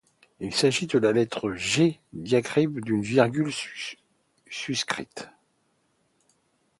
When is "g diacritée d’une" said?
1.53-3.03